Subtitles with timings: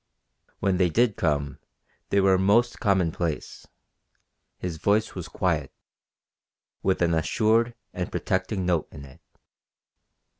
[0.61, 1.59] When they did come
[2.09, 3.67] they were most commonplace;
[4.57, 5.71] his voice was quiet,
[6.81, 9.21] with an assured and protecting note in it.